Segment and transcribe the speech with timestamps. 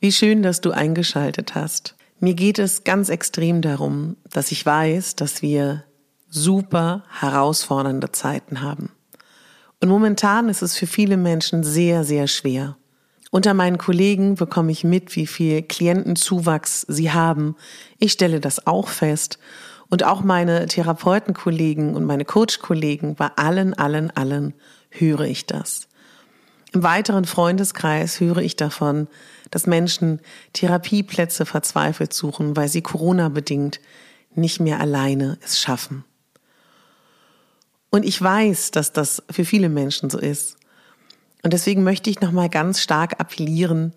[0.00, 1.96] Wie schön, dass du eingeschaltet hast.
[2.20, 5.82] Mir geht es ganz extrem darum, dass ich weiß, dass wir
[6.28, 8.92] super herausfordernde Zeiten haben.
[9.80, 12.76] Und momentan ist es für viele Menschen sehr, sehr schwer.
[13.32, 17.56] Unter meinen Kollegen bekomme ich mit, wie viel Klientenzuwachs sie haben.
[17.98, 19.40] Ich stelle das auch fest.
[19.90, 24.54] Und auch meine Therapeutenkollegen und meine Coachkollegen, bei allen, allen, allen
[24.90, 25.87] höre ich das.
[26.72, 29.08] Im weiteren Freundeskreis höre ich davon,
[29.50, 30.20] dass Menschen
[30.52, 33.80] Therapieplätze verzweifelt suchen, weil sie Corona bedingt
[34.34, 36.04] nicht mehr alleine es schaffen.
[37.90, 40.56] Und ich weiß, dass das für viele Menschen so ist.
[41.42, 43.94] Und deswegen möchte ich nochmal ganz stark appellieren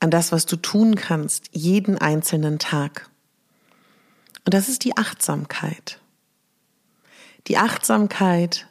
[0.00, 3.10] an das, was du tun kannst, jeden einzelnen Tag.
[4.44, 6.00] Und das ist die Achtsamkeit.
[7.48, 8.66] Die Achtsamkeit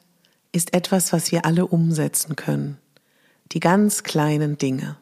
[0.52, 2.78] ist etwas, was wir alle umsetzen können.
[3.56, 4.98] Die ganz kleinen Dinge.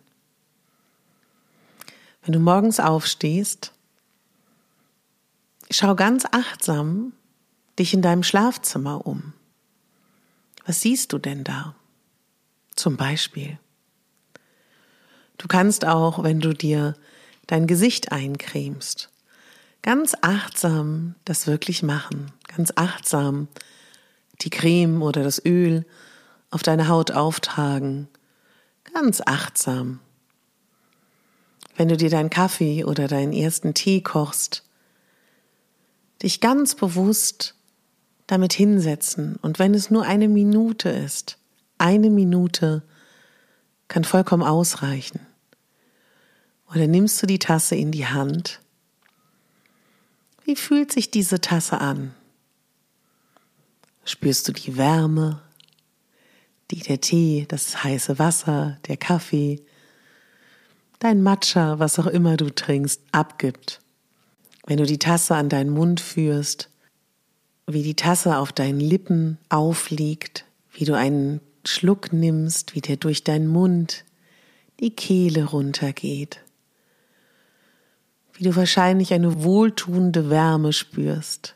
[2.21, 3.73] Wenn du morgens aufstehst,
[5.71, 7.13] schau ganz achtsam
[7.79, 9.33] dich in deinem Schlafzimmer um.
[10.67, 11.73] Was siehst du denn da?
[12.75, 13.57] Zum Beispiel.
[15.39, 16.93] Du kannst auch, wenn du dir
[17.47, 19.09] dein Gesicht eincremst,
[19.81, 22.31] ganz achtsam das wirklich machen.
[22.55, 23.47] Ganz achtsam
[24.41, 25.87] die Creme oder das Öl
[26.51, 28.09] auf deine Haut auftragen.
[28.93, 29.99] Ganz achtsam
[31.75, 34.63] wenn du dir deinen Kaffee oder deinen ersten Tee kochst,
[36.21, 37.55] dich ganz bewusst
[38.27, 41.37] damit hinsetzen und wenn es nur eine Minute ist,
[41.77, 42.83] eine Minute
[43.87, 45.19] kann vollkommen ausreichen.
[46.69, 48.61] Oder nimmst du die Tasse in die Hand?
[50.45, 52.13] Wie fühlt sich diese Tasse an?
[54.05, 55.41] Spürst du die Wärme,
[56.75, 59.61] die der Tee, das heiße Wasser, der Kaffee,
[60.99, 63.79] dein Matcha, was auch immer du trinkst, abgibt.
[64.65, 66.69] Wenn du die Tasse an deinen Mund führst,
[67.67, 73.23] wie die Tasse auf deinen Lippen aufliegt, wie du einen Schluck nimmst, wie der durch
[73.23, 74.05] deinen Mund
[74.79, 76.41] die Kehle runtergeht,
[78.33, 81.55] wie du wahrscheinlich eine wohltuende Wärme spürst.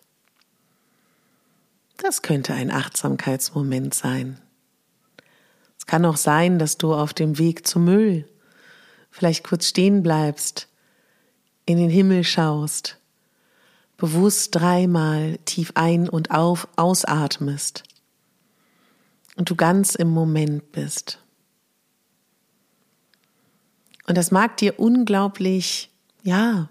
[1.97, 4.39] Das könnte ein Achtsamkeitsmoment sein.
[5.87, 8.29] Kann auch sein, dass du auf dem Weg zum Müll
[9.09, 10.67] vielleicht kurz stehen bleibst,
[11.65, 12.99] in den Himmel schaust,
[13.97, 17.83] bewusst dreimal tief ein- und auf, ausatmest
[19.35, 21.19] und du ganz im Moment bist.
[24.05, 25.91] Und das mag dir unglaublich,
[26.23, 26.69] ja,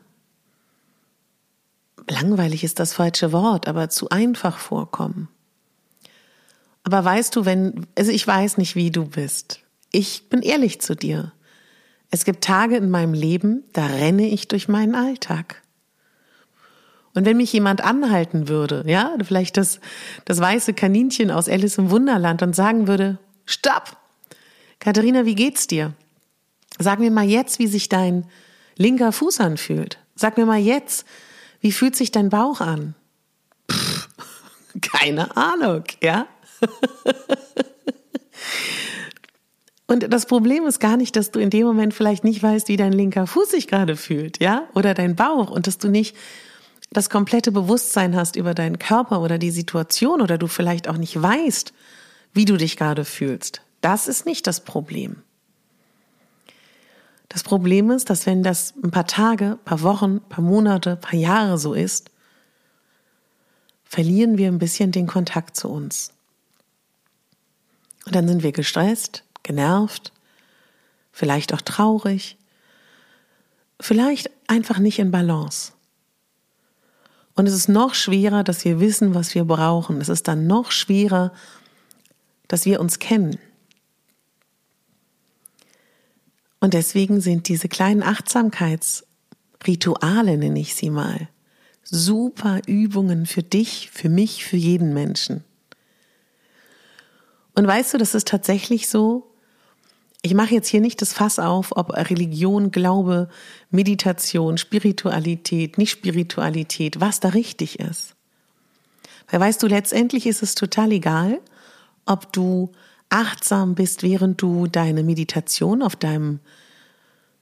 [2.09, 5.29] langweilig ist das falsche Wort, aber zu einfach vorkommen.
[6.87, 9.59] Aber weißt du, wenn, also ich weiß nicht, wie du bist.
[9.91, 11.33] Ich bin ehrlich zu dir.
[12.13, 15.63] Es gibt Tage in meinem Leben, da renne ich durch meinen Alltag.
[17.13, 19.81] Und wenn mich jemand anhalten würde, ja, vielleicht das,
[20.27, 23.97] das weiße Kaninchen aus Alice im Wunderland und sagen würde, stopp!
[24.79, 25.93] Katharina, wie geht's dir?
[26.79, 28.27] Sag mir mal jetzt, wie sich dein
[28.77, 29.99] linker Fuß anfühlt.
[30.15, 31.05] Sag mir mal jetzt,
[31.61, 32.95] wie fühlt sich dein Bauch an?
[33.73, 34.09] Pff,
[34.83, 36.29] keine Ahnung, ja?
[39.89, 42.77] Und das Problem ist gar nicht, dass du in dem Moment vielleicht nicht weißt, wie
[42.77, 46.17] dein linker Fuß sich gerade fühlt, ja, oder dein Bauch und dass du nicht
[46.91, 51.21] das komplette Bewusstsein hast über deinen Körper oder die Situation oder du vielleicht auch nicht
[51.21, 51.73] weißt,
[52.33, 53.63] wie du dich gerade fühlst.
[53.81, 55.23] Das ist nicht das Problem.
[57.29, 61.59] Das Problem ist, dass wenn das ein paar Tage, paar Wochen, paar Monate, paar Jahre
[61.59, 62.11] so ist,
[63.85, 66.13] verlieren wir ein bisschen den Kontakt zu uns.
[68.07, 70.13] Und dann sind wir gestresst, genervt,
[71.13, 72.39] vielleicht auch traurig,
[73.81, 75.73] vielleicht einfach nicht in Balance.
[77.35, 80.01] Und es ist noch schwerer, dass wir wissen, was wir brauchen.
[80.01, 81.35] Es ist dann noch schwerer,
[82.49, 83.39] dass wir uns kennen.
[86.61, 91.29] Und deswegen sind diese kleinen Achtsamkeitsrituale, nenne ich sie mal,
[91.85, 95.45] super Übungen für dich, für mich, für jeden Menschen.
[97.57, 99.33] Und weißt du, das ist tatsächlich so,
[100.27, 103.29] Ich mache jetzt hier nicht das Fass auf, ob Religion, Glaube,
[103.71, 108.17] Meditation, Spiritualität, nicht Spiritualität, was da richtig ist.
[109.31, 111.39] Weil weißt du, letztendlich ist es total egal,
[112.07, 112.73] ob du
[113.09, 116.41] achtsam bist, während du deine Meditation auf deinem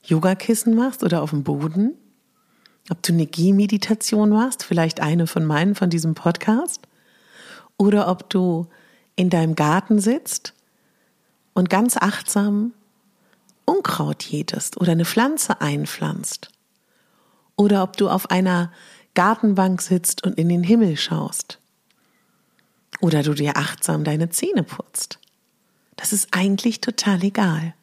[0.05, 1.94] Yogakissen machst oder auf dem Boden.
[2.90, 6.82] Ob du eine Gehmeditation machst, vielleicht eine von meinen von diesem Podcast.
[7.78, 8.67] Oder ob du
[9.16, 10.55] in deinem Garten sitzt
[11.52, 12.72] und ganz achtsam
[13.64, 16.50] Unkraut jätest oder eine Pflanze einpflanzt.
[17.56, 18.72] Oder ob du auf einer
[19.14, 21.58] Gartenbank sitzt und in den Himmel schaust.
[23.00, 25.19] Oder du dir achtsam deine Zähne putzt.
[25.96, 27.75] Das ist eigentlich total egal.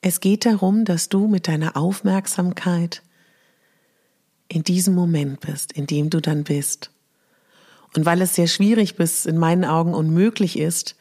[0.00, 3.02] Es geht darum, dass du mit deiner Aufmerksamkeit
[4.48, 6.91] in diesem Moment bist, in dem du dann bist.
[7.94, 10.96] Und weil es sehr schwierig bis in meinen Augen unmöglich ist,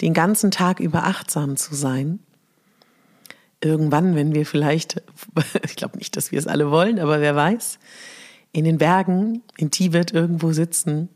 [0.00, 2.20] den ganzen Tag über achtsam zu sein,
[3.62, 5.02] irgendwann, wenn wir vielleicht,
[5.64, 7.78] ich glaube nicht, dass wir es alle wollen, aber wer weiß,
[8.52, 11.08] in den Bergen in Tibet irgendwo sitzen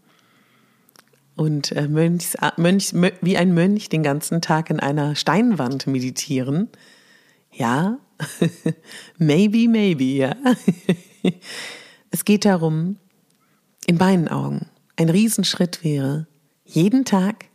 [1.37, 6.69] und äh, Mönchs, Mönch, wie ein Mönch den ganzen Tag in einer Steinwand meditieren.
[7.50, 7.99] Ja,
[9.19, 10.37] maybe, maybe, ja.
[12.11, 12.97] es geht darum,
[13.87, 14.67] in meinen Augen,
[15.02, 16.26] ein Riesenschritt wäre,
[16.64, 17.46] jeden Tag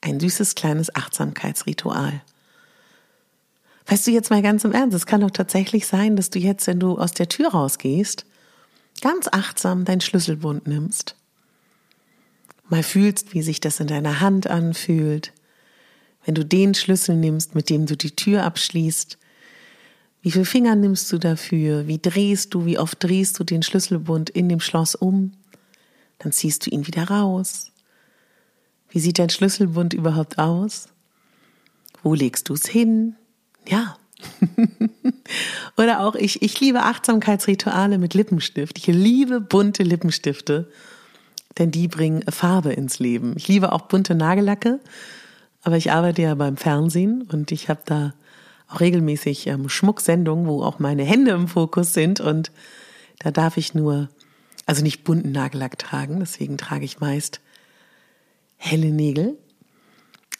[0.00, 2.22] ein süßes kleines Achtsamkeitsritual.
[3.86, 6.66] Weißt du jetzt mal ganz im Ernst, es kann doch tatsächlich sein, dass du jetzt,
[6.66, 8.26] wenn du aus der Tür rausgehst,
[9.00, 11.16] ganz achtsam deinen Schlüsselbund nimmst
[12.72, 15.32] mal fühlst, wie sich das in deiner Hand anfühlt,
[16.24, 19.18] wenn du den Schlüssel nimmst, mit dem du die Tür abschließt,
[20.22, 21.88] wie viele Finger nimmst du dafür?
[21.88, 25.32] Wie drehst du, wie oft drehst du den Schlüsselbund in dem Schloss um?
[26.22, 27.72] Dann ziehst du ihn wieder raus.
[28.88, 30.88] Wie sieht dein Schlüsselbund überhaupt aus?
[32.02, 33.16] Wo legst du es hin?
[33.66, 33.96] Ja.
[35.76, 38.78] Oder auch ich, ich liebe Achtsamkeitsrituale mit Lippenstift.
[38.78, 40.68] Ich liebe bunte Lippenstifte
[41.58, 43.34] denn die bringen Farbe ins Leben.
[43.36, 44.80] Ich liebe auch bunte Nagellacke,
[45.62, 48.14] aber ich arbeite ja beim Fernsehen und ich habe da
[48.68, 52.50] auch regelmäßig ähm, Schmucksendungen, wo auch meine Hände im Fokus sind und
[53.18, 54.08] da darf ich nur,
[54.66, 57.40] also nicht bunten Nagellack tragen, deswegen trage ich meist
[58.56, 59.36] helle Nägel,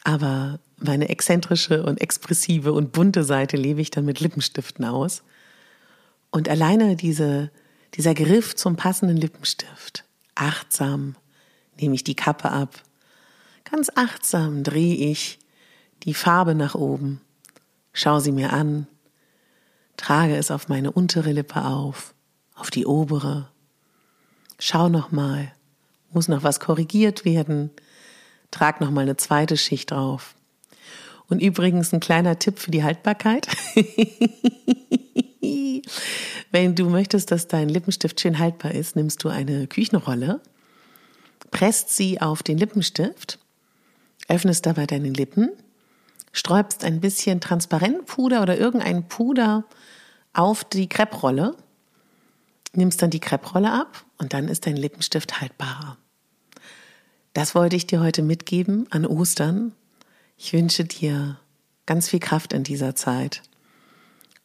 [0.04, 5.22] aber meine exzentrische und expressive und bunte Seite lebe ich dann mit Lippenstiften aus.
[6.30, 7.50] Und alleine diese,
[7.94, 10.04] dieser Griff zum passenden Lippenstift,
[10.34, 11.16] Achtsam
[11.80, 12.82] nehme ich die Kappe ab.
[13.64, 15.38] Ganz achtsam drehe ich
[16.02, 17.20] die Farbe nach oben,
[17.92, 18.86] schau sie mir an,
[19.96, 22.14] trage es auf meine untere Lippe auf,
[22.54, 23.51] auf die obere.
[24.64, 25.50] Schau nochmal,
[26.12, 27.72] muss noch was korrigiert werden,
[28.52, 30.36] trag nochmal eine zweite Schicht drauf.
[31.28, 33.48] Und übrigens ein kleiner Tipp für die Haltbarkeit.
[36.52, 40.40] Wenn du möchtest, dass dein Lippenstift schön haltbar ist, nimmst du eine Küchenrolle,
[41.50, 43.40] presst sie auf den Lippenstift,
[44.28, 45.50] öffnest dabei deine Lippen,
[46.30, 49.64] sträubst ein bisschen Transparentpuder oder irgendein Puder
[50.32, 51.56] auf die Krepprolle,
[52.74, 55.98] nimmst dann die Krepprolle ab und dann ist dein Lippenstift haltbarer.
[57.34, 59.72] Das wollte ich dir heute mitgeben an Ostern.
[60.36, 61.38] Ich wünsche dir
[61.86, 63.42] ganz viel Kraft in dieser Zeit.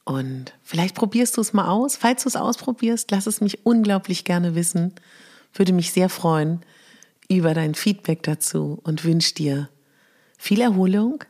[0.06, 1.98] Und vielleicht probierst du es mal aus.
[1.98, 4.94] Falls du es ausprobierst, lass es mich unglaublich gerne wissen.
[5.54, 6.62] Würde mich sehr freuen
[7.30, 9.70] über dein Feedback dazu und wünsche dir
[10.38, 11.24] viel Erholung,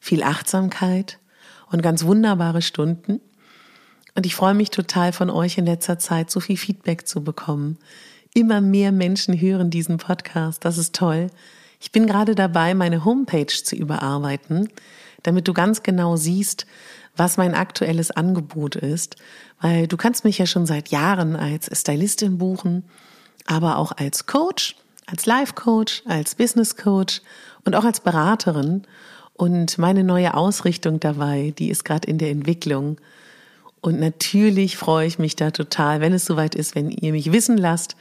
[0.00, 1.20] viel Achtsamkeit
[1.70, 3.20] und ganz wunderbare Stunden.
[4.16, 7.76] Und ich freue mich total von euch in letzter Zeit so viel Feedback zu bekommen.
[8.32, 10.64] Immer mehr Menschen hören diesen Podcast.
[10.64, 11.28] Das ist toll.
[11.80, 14.70] Ich bin gerade dabei, meine Homepage zu überarbeiten,
[15.22, 16.66] damit du ganz genau siehst,
[17.14, 19.16] was mein aktuelles Angebot ist,
[19.60, 22.84] weil du kannst mich ja schon seit Jahren als Stylistin buchen,
[23.44, 27.20] aber auch als Coach, als Life Coach, als Business Coach
[27.64, 28.82] und auch als Beraterin.
[29.34, 32.96] Und meine neue Ausrichtung dabei, die ist gerade in der Entwicklung.
[33.86, 37.56] Und natürlich freue ich mich da total, wenn es soweit ist, wenn ihr mich wissen
[37.56, 37.94] lasst,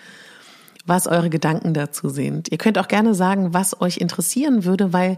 [0.88, 2.52] was eure Gedanken dazu sind.
[2.52, 5.18] Ihr könnt auch gerne sagen, was euch interessieren würde, weil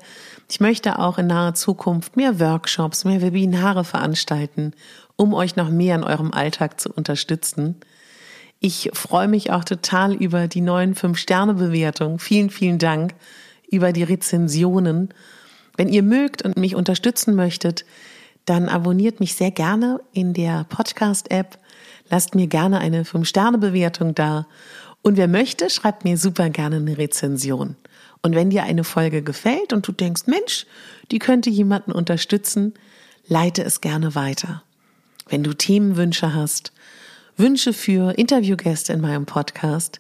[0.50, 4.74] ich möchte auch in naher Zukunft mehr Workshops, mehr Webinare veranstalten,
[5.16, 7.78] um euch noch mehr in eurem Alltag zu unterstützen.
[8.60, 12.20] Ich freue mich auch total über die neuen Fünf-Sterne-Bewertungen.
[12.20, 13.14] Vielen, vielen Dank
[13.72, 15.14] über die Rezensionen.
[15.78, 17.86] Wenn ihr mögt und mich unterstützen möchtet,
[18.48, 21.60] dann abonniert mich sehr gerne in der Podcast-App.
[22.10, 24.48] Lasst mir gerne eine Fünf-Sterne-Bewertung da.
[25.02, 27.76] Und wer möchte, schreibt mir super gerne eine Rezension.
[28.22, 30.66] Und wenn dir eine Folge gefällt und du denkst, Mensch,
[31.12, 32.74] die könnte jemanden unterstützen,
[33.28, 34.64] leite es gerne weiter.
[35.28, 36.72] Wenn du Themenwünsche hast,
[37.36, 40.00] Wünsche für Interviewgäste in meinem Podcast,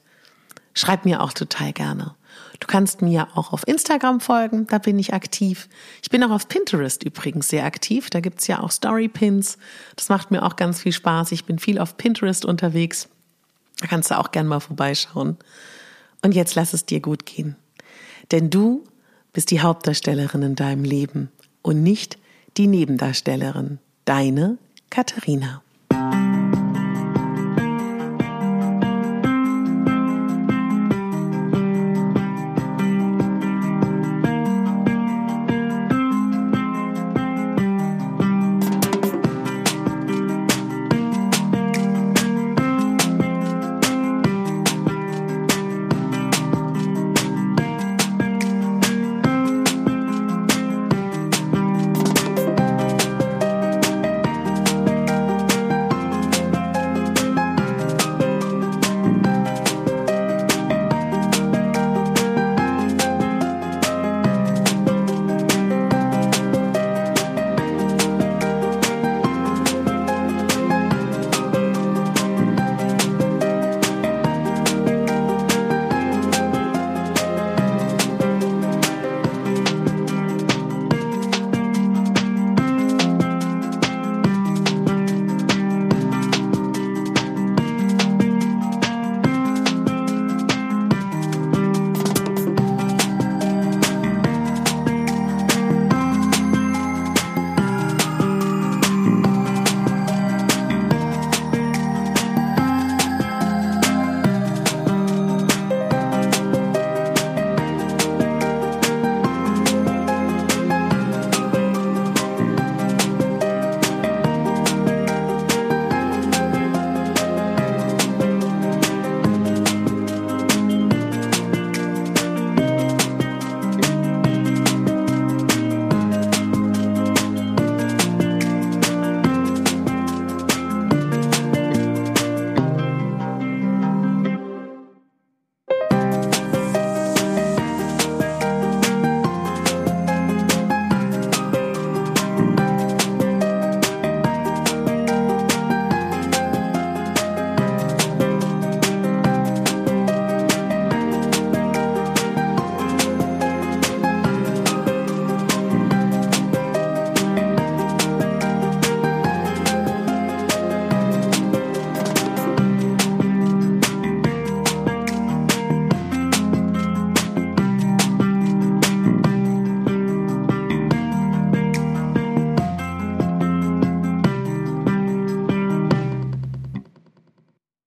[0.73, 2.15] schreib mir auch total gerne.
[2.59, 5.69] Du kannst mir auch auf Instagram folgen, da bin ich aktiv.
[6.01, 9.57] Ich bin auch auf Pinterest übrigens sehr aktiv, da gibt's ja auch Storypins.
[9.95, 11.31] Das macht mir auch ganz viel Spaß.
[11.31, 13.09] Ich bin viel auf Pinterest unterwegs.
[13.79, 15.37] Da kannst du auch gern mal vorbeischauen.
[16.23, 17.55] Und jetzt lass es dir gut gehen.
[18.31, 18.83] Denn du
[19.33, 22.17] bist die Hauptdarstellerin in deinem Leben und nicht
[22.57, 23.79] die Nebendarstellerin.
[24.05, 24.57] Deine
[24.89, 25.61] Katharina.